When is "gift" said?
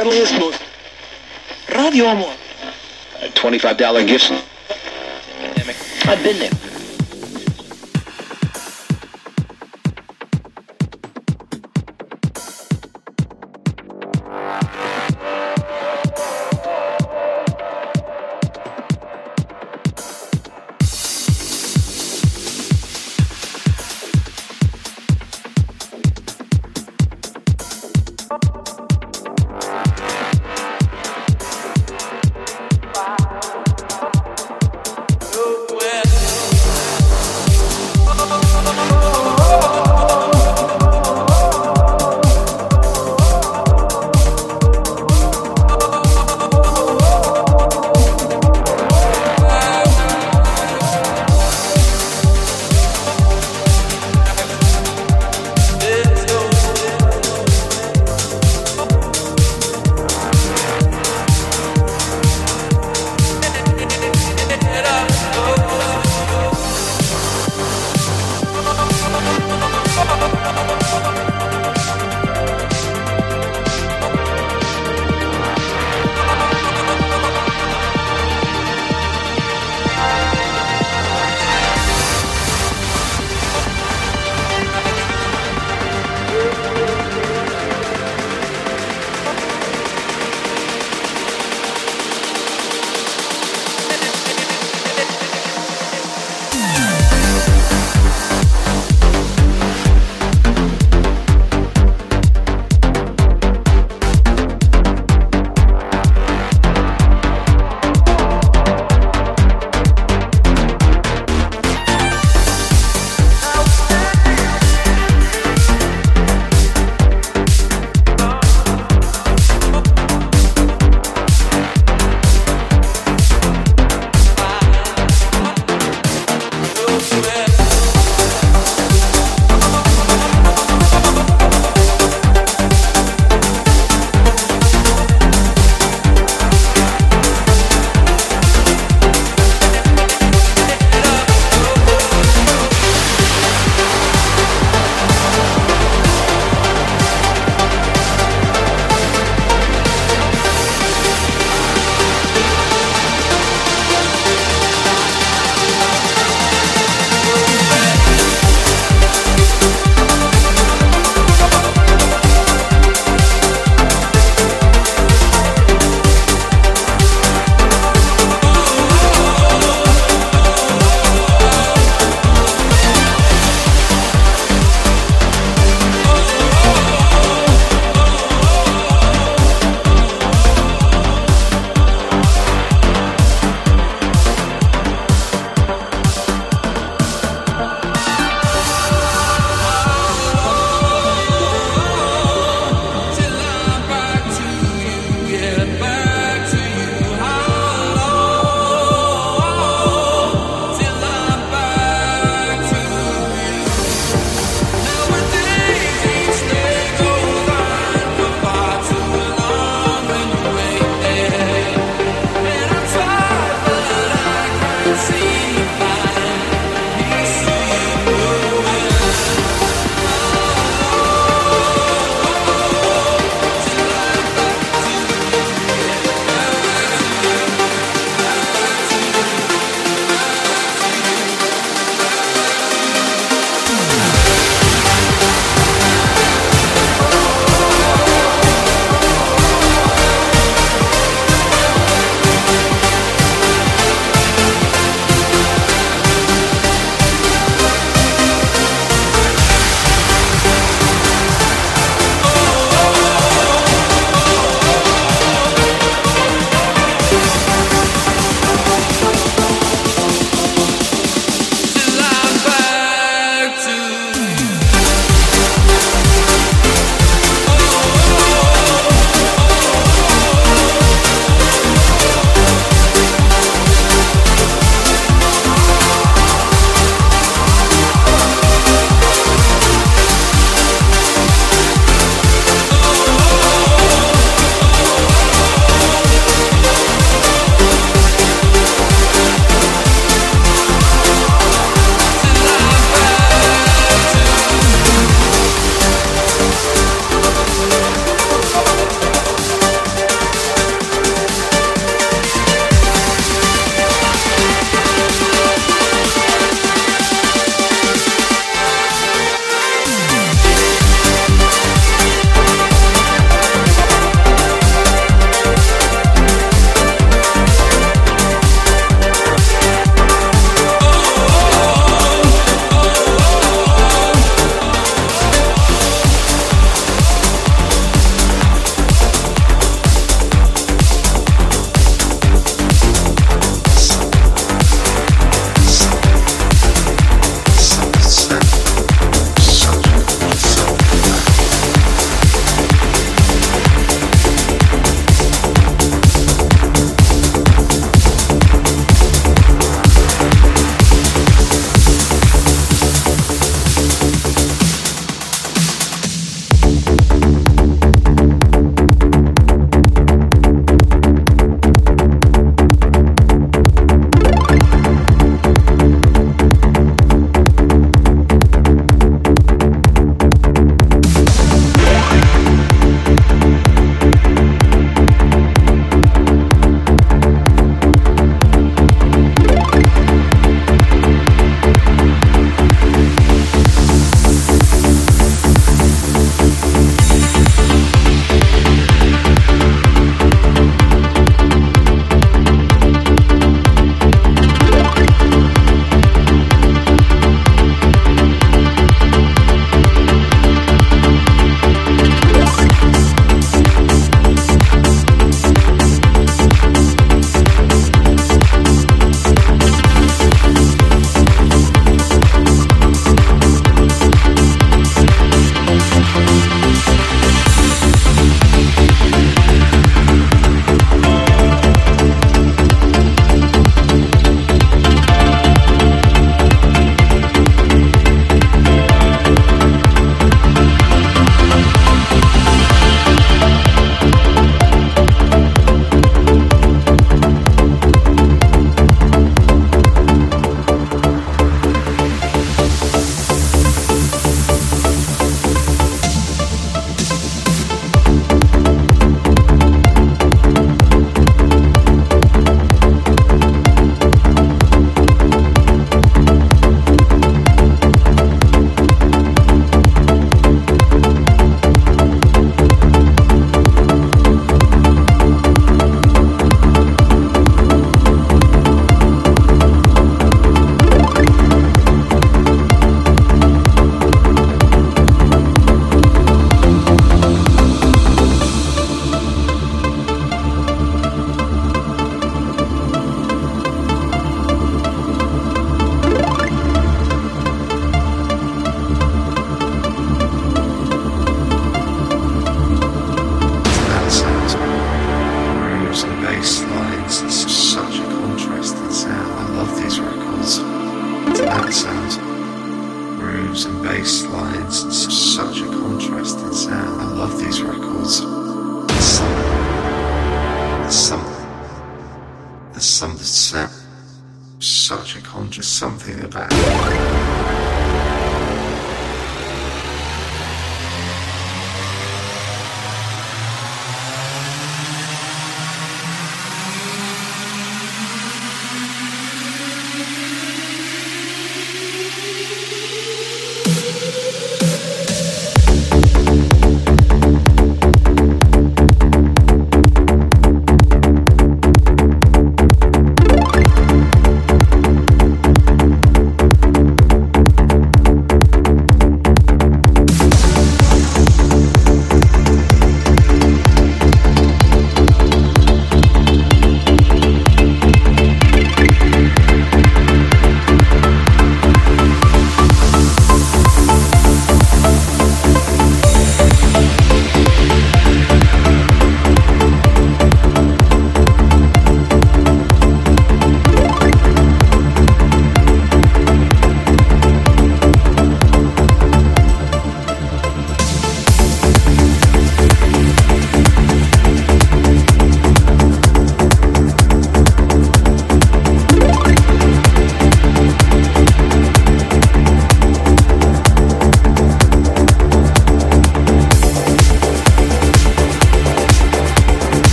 4.06-4.32